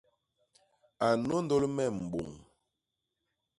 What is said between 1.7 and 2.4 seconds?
me mbôñ.